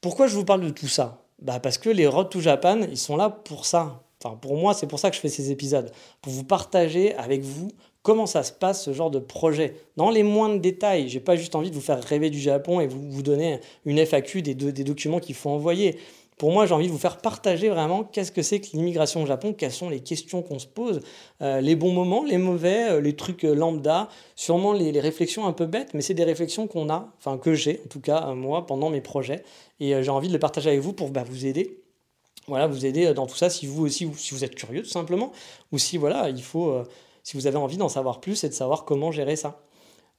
Pourquoi 0.00 0.26
je 0.26 0.36
vous 0.36 0.44
parle 0.44 0.62
de 0.62 0.70
tout 0.70 0.88
ça? 0.88 1.24
Bah 1.42 1.60
Parce 1.60 1.76
que 1.76 1.90
les 1.90 2.06
Road 2.06 2.30
to 2.30 2.40
Japan, 2.40 2.80
ils 2.90 2.96
sont 2.96 3.16
là 3.16 3.28
pour 3.30 3.66
ça. 3.66 4.02
Enfin, 4.22 4.36
pour 4.36 4.56
moi, 4.56 4.74
c'est 4.74 4.86
pour 4.86 4.98
ça 4.98 5.10
que 5.10 5.16
je 5.16 5.20
fais 5.20 5.28
ces 5.28 5.50
épisodes, 5.50 5.90
pour 6.22 6.32
vous 6.32 6.44
partager 6.44 7.14
avec 7.16 7.42
vous 7.42 7.68
comment 8.02 8.26
ça 8.26 8.42
se 8.42 8.52
passe 8.52 8.84
ce 8.84 8.92
genre 8.92 9.10
de 9.10 9.18
projet 9.18 9.74
dans 9.96 10.10
les 10.10 10.22
moindres 10.22 10.60
détails. 10.60 11.08
J'ai 11.08 11.20
pas 11.20 11.36
juste 11.36 11.54
envie 11.54 11.70
de 11.70 11.74
vous 11.74 11.80
faire 11.80 12.02
rêver 12.02 12.30
du 12.30 12.40
Japon 12.40 12.80
et 12.80 12.86
vous, 12.86 13.10
vous 13.10 13.22
donner 13.22 13.60
une 13.84 13.98
FAQ 13.98 14.42
des, 14.42 14.54
des 14.54 14.84
documents 14.84 15.20
qu'il 15.20 15.34
faut 15.34 15.50
envoyer. 15.50 15.98
Pour 16.40 16.52
moi, 16.52 16.64
j'ai 16.64 16.72
envie 16.72 16.86
de 16.86 16.90
vous 16.90 16.96
faire 16.96 17.18
partager 17.18 17.68
vraiment 17.68 18.02
qu'est-ce 18.02 18.32
que 18.32 18.40
c'est 18.40 18.60
que 18.60 18.68
l'immigration 18.72 19.22
au 19.22 19.26
Japon, 19.26 19.52
quelles 19.52 19.72
sont 19.72 19.90
les 19.90 20.00
questions 20.00 20.40
qu'on 20.40 20.58
se 20.58 20.66
pose, 20.66 21.02
euh, 21.42 21.60
les 21.60 21.76
bons 21.76 21.92
moments, 21.92 22.24
les 22.24 22.38
mauvais, 22.38 22.92
euh, 22.92 23.00
les 23.02 23.14
trucs 23.14 23.44
euh, 23.44 23.54
lambda, 23.54 24.08
sûrement 24.36 24.72
les, 24.72 24.98
réflexions 25.00 25.46
un 25.46 25.52
peu 25.52 25.66
bêtes, 25.66 25.92
mais 25.92 26.00
c'est 26.00 26.14
des 26.14 26.24
réflexions 26.24 26.66
qu'on 26.66 26.88
a, 26.88 27.12
enfin 27.18 27.36
que 27.36 27.52
j'ai 27.52 27.82
en 27.84 27.88
tout 27.90 28.00
cas 28.00 28.32
moi 28.32 28.64
pendant 28.64 28.88
mes 28.88 29.02
projets, 29.02 29.42
et 29.80 30.02
j'ai 30.02 30.10
envie 30.10 30.28
de 30.28 30.32
les 30.32 30.38
partager 30.38 30.70
avec 30.70 30.80
vous 30.80 30.94
pour 30.94 31.10
bah, 31.10 31.24
vous 31.28 31.44
aider 31.44 31.76
voilà, 32.48 32.66
vous 32.66 32.86
aider 32.86 33.12
dans 33.12 33.26
tout 33.26 33.36
ça 33.36 33.50
si 33.50 33.66
vous 33.66 33.84
aussi, 33.84 34.08
si 34.16 34.32
vous 34.32 34.42
êtes 34.42 34.54
curieux 34.54 34.82
tout 34.82 34.88
simplement, 34.88 35.32
ou 35.72 35.78
si 35.78 35.98
voilà, 35.98 36.30
il 36.30 36.42
faut 36.42 36.82
si 37.22 37.36
vous 37.36 37.46
avez 37.46 37.56
envie 37.56 37.76
d'en 37.76 37.88
savoir 37.88 38.20
plus 38.20 38.44
et 38.44 38.48
de 38.48 38.54
savoir 38.54 38.84
comment 38.84 39.12
gérer 39.12 39.36
ça. 39.36 39.62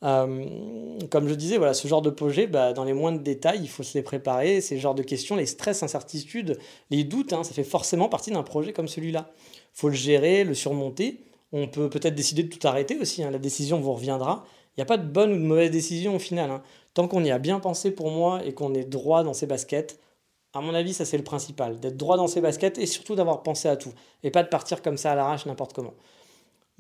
Euh, 0.04 0.98
comme 1.12 1.28
je 1.28 1.36
disais, 1.36 1.58
voilà, 1.58 1.74
ce 1.74 1.88
genre 1.88 2.02
de 2.02 2.10
projet, 2.10 2.48
bah, 2.48 2.74
dans 2.74 2.84
les 2.84 2.94
moindres 2.94 3.20
détails, 3.20 3.60
il 3.62 3.70
faut 3.70 3.84
se 3.84 3.98
les 3.98 4.04
préparer. 4.04 4.62
Ces 4.62 4.80
genres 4.80 4.96
de 4.96 5.04
questions, 5.04 5.36
les 5.36 5.46
stress, 5.46 5.84
incertitudes, 5.84 6.58
les 6.90 7.04
doutes, 7.04 7.34
hein, 7.34 7.44
ça 7.44 7.54
fait 7.54 7.64
forcément 7.64 8.10
partie 8.10 8.32
d'un 8.32 8.44
projet 8.44 8.74
comme 8.74 8.88
celui-là. 8.88 9.32
Il 9.76 9.80
faut 9.80 9.90
le 9.90 9.96
gérer, 9.96 10.44
le 10.44 10.54
surmonter. 10.54 11.22
On 11.52 11.68
peut 11.68 11.90
peut-être 11.90 12.16
décider 12.16 12.44
de 12.44 12.50
tout 12.50 12.66
arrêter 12.68 12.98
aussi. 13.00 13.24
Hein. 13.24 13.32
La 13.32 13.40
décision 13.40 13.80
vous 13.80 13.94
reviendra. 13.94 14.46
Il 14.76 14.80
n'y 14.80 14.84
a 14.84 14.86
pas 14.86 14.98
de 14.98 15.06
bonne 15.06 15.34
ou 15.34 15.36
de 15.36 15.42
mauvaise 15.42 15.70
décision 15.72 16.16
au 16.16 16.20
final. 16.20 16.50
Hein. 16.50 16.64
Tant 16.94 17.08
qu'on 17.08 17.24
y 17.24 17.32
a 17.32 17.40
bien 17.40 17.60
pensé 17.60 17.92
pour 17.92 18.10
moi 18.10 18.44
et 18.46 18.54
qu'on 18.54 18.74
est 18.74 18.86
droit 18.86 19.24
dans 19.24 19.34
ses 19.34 19.46
baskets, 19.46 20.00
à 20.54 20.62
mon 20.62 20.74
avis, 20.74 20.94
ça 20.94 21.06
c'est 21.06 21.18
le 21.18 21.24
principal. 21.24 21.80
D'être 21.80 21.98
droit 21.98 22.18
dans 22.18 22.28
ses 22.28 22.42
baskets 22.42 22.78
et 22.78 22.86
surtout 22.86 23.16
d'avoir 23.16 23.44
pensé 23.44 23.70
à 23.70 23.76
tout. 23.78 23.92
Et 24.24 24.32
pas 24.32 24.44
de 24.44 24.50
partir 24.50 24.82
comme 24.82 24.98
ça 24.98 25.12
à 25.12 25.16
l'arrache 25.16 25.46
n'importe 25.46 25.74
comment. 25.74 25.94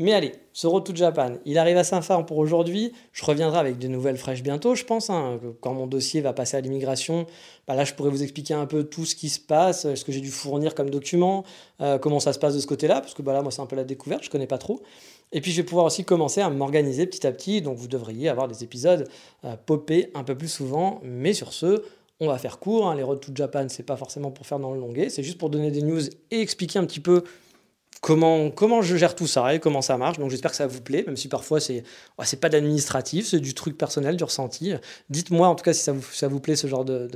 Mais 0.01 0.13
allez, 0.13 0.31
ce 0.51 0.65
Road 0.65 0.83
to 0.83 0.95
Japan, 0.95 1.33
il 1.45 1.59
arrive 1.59 1.77
à 1.77 1.83
saint 1.83 2.01
fin 2.01 2.23
pour 2.23 2.39
aujourd'hui. 2.39 2.91
Je 3.13 3.23
reviendrai 3.23 3.59
avec 3.59 3.77
de 3.77 3.87
nouvelles 3.87 4.17
fraîches 4.17 4.41
bientôt, 4.41 4.73
je 4.73 4.83
pense. 4.83 5.11
Hein. 5.11 5.39
Quand 5.61 5.75
mon 5.75 5.85
dossier 5.85 6.21
va 6.21 6.33
passer 6.33 6.57
à 6.57 6.61
l'immigration, 6.61 7.27
bah 7.67 7.75
là, 7.75 7.83
je 7.83 7.93
pourrais 7.93 8.09
vous 8.09 8.23
expliquer 8.23 8.55
un 8.55 8.65
peu 8.65 8.83
tout 8.83 9.05
ce 9.05 9.15
qui 9.15 9.29
se 9.29 9.39
passe, 9.39 9.93
ce 9.93 10.03
que 10.03 10.11
j'ai 10.11 10.19
dû 10.19 10.31
fournir 10.31 10.73
comme 10.73 10.89
document, 10.89 11.43
euh, 11.81 11.99
comment 11.99 12.19
ça 12.19 12.33
se 12.33 12.39
passe 12.39 12.55
de 12.55 12.59
ce 12.59 12.65
côté-là, 12.65 12.99
parce 12.99 13.13
que 13.13 13.21
bah 13.21 13.31
là, 13.31 13.43
moi, 13.43 13.51
c'est 13.51 13.61
un 13.61 13.67
peu 13.67 13.75
la 13.75 13.83
découverte, 13.83 14.23
je 14.23 14.29
ne 14.29 14.31
connais 14.31 14.47
pas 14.47 14.57
trop. 14.57 14.81
Et 15.31 15.39
puis, 15.39 15.51
je 15.51 15.57
vais 15.57 15.65
pouvoir 15.65 15.85
aussi 15.85 16.03
commencer 16.03 16.41
à 16.41 16.49
m'organiser 16.49 17.05
petit 17.05 17.27
à 17.27 17.31
petit. 17.31 17.61
Donc, 17.61 17.77
vous 17.77 17.87
devriez 17.87 18.27
avoir 18.27 18.47
des 18.47 18.63
épisodes 18.63 19.07
euh, 19.45 19.55
popés 19.55 20.09
un 20.15 20.23
peu 20.23 20.35
plus 20.35 20.49
souvent. 20.49 20.99
Mais 21.03 21.33
sur 21.33 21.53
ce, 21.53 21.83
on 22.19 22.27
va 22.27 22.39
faire 22.39 22.57
court. 22.57 22.89
Hein. 22.89 22.95
Les 22.95 23.03
Road 23.03 23.19
to 23.19 23.31
Japan, 23.35 23.67
c'est 23.69 23.85
pas 23.85 23.97
forcément 23.97 24.31
pour 24.31 24.47
faire 24.47 24.57
dans 24.57 24.73
le 24.73 24.79
longuet, 24.79 25.09
c'est 25.09 25.21
juste 25.21 25.37
pour 25.37 25.51
donner 25.51 25.69
des 25.69 25.83
news 25.83 26.01
et 26.31 26.41
expliquer 26.41 26.79
un 26.79 26.85
petit 26.85 26.99
peu 26.99 27.23
comment, 28.01 28.49
comment 28.49 28.81
je 28.81 28.97
gère 28.97 29.15
tout 29.15 29.27
ça 29.27 29.53
et 29.53 29.59
comment 29.59 29.81
ça 29.81 29.97
marche. 29.97 30.17
Donc 30.19 30.29
j'espère 30.29 30.51
que 30.51 30.57
ça 30.57 30.67
vous 30.67 30.81
plaît, 30.81 31.03
même 31.05 31.15
si 31.15 31.29
parfois 31.29 31.59
c'est 31.59 31.83
c'est 32.23 32.39
pas 32.39 32.49
d'administratif, 32.49 33.27
c'est 33.27 33.39
du 33.39 33.53
truc 33.53 33.77
personnel, 33.77 34.17
du 34.17 34.23
ressenti. 34.23 34.73
Dites-moi 35.09 35.47
en 35.47 35.55
tout 35.55 35.63
cas 35.63 35.73
si 35.73 35.83
ça 35.83 35.93
vous, 35.93 36.03
ça 36.11 36.27
vous 36.27 36.39
plaît 36.39 36.55
ce 36.55 36.67
genre 36.67 36.83
de, 36.83 37.07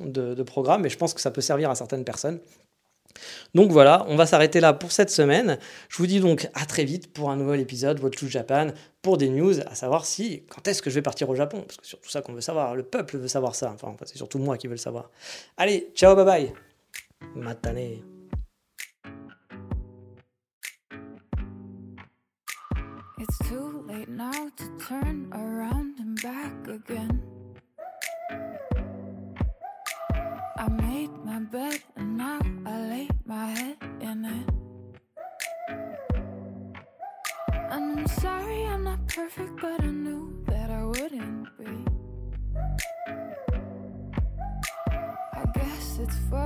de, 0.00 0.42
programme, 0.42 0.84
et 0.86 0.88
je 0.88 0.98
pense 0.98 1.14
que 1.14 1.20
ça 1.20 1.30
peut 1.30 1.40
servir 1.40 1.70
à 1.70 1.74
certaines 1.74 2.04
personnes. 2.04 2.40
Donc 3.54 3.70
voilà, 3.70 4.06
on 4.08 4.16
va 4.16 4.24
s'arrêter 4.24 4.58
là 4.58 4.72
pour 4.72 4.90
cette 4.90 5.10
semaine. 5.10 5.58
Je 5.90 5.98
vous 5.98 6.06
dis 6.06 6.18
donc 6.18 6.48
à 6.54 6.64
très 6.64 6.84
vite 6.84 7.12
pour 7.12 7.30
un 7.30 7.36
nouvel 7.36 7.60
épisode 7.60 8.00
Watch 8.00 8.16
to 8.16 8.26
Japan 8.26 8.68
pour 9.02 9.18
des 9.18 9.28
news, 9.28 9.60
à 9.60 9.74
savoir 9.74 10.06
si 10.06 10.44
quand 10.48 10.66
est-ce 10.66 10.80
que 10.80 10.88
je 10.88 10.94
vais 10.94 11.02
partir 11.02 11.28
au 11.28 11.34
Japon, 11.34 11.62
parce 11.66 11.76
que 11.76 11.84
c'est 11.84 11.90
surtout 11.90 12.08
ça 12.08 12.22
qu'on 12.22 12.32
veut 12.32 12.40
savoir, 12.40 12.74
le 12.74 12.82
peuple 12.82 13.18
veut 13.18 13.28
savoir 13.28 13.54
ça, 13.54 13.70
enfin 13.74 13.94
c'est 14.06 14.16
surtout 14.16 14.38
moi 14.38 14.56
qui 14.56 14.66
veux 14.66 14.74
le 14.74 14.78
savoir. 14.78 15.10
Allez, 15.58 15.90
ciao, 15.94 16.16
bye 16.16 16.24
bye, 16.24 16.52
matane. 17.36 18.11
now 24.22 24.48
to 24.56 24.66
turn 24.88 25.18
around 25.32 25.98
and 25.98 26.14
back 26.22 26.54
again. 26.68 27.14
I 30.64 30.68
made 30.68 31.12
my 31.24 31.40
bed 31.40 31.80
and 31.96 32.18
now 32.18 32.40
I 32.64 32.74
lay 32.92 33.08
my 33.24 33.46
head 33.46 33.76
in 34.00 34.18
it. 34.36 34.48
And 37.72 37.84
I'm 37.98 38.06
sorry 38.06 38.60
I'm 38.72 38.84
not 38.84 39.00
perfect, 39.08 39.54
but 39.60 39.80
I 39.82 39.90
knew 40.04 40.22
that 40.46 40.68
I 40.70 40.84
wouldn't 40.84 41.48
be. 41.58 41.74
I 45.40 45.42
guess 45.56 45.98
it's 46.04 46.18
for. 46.30 46.41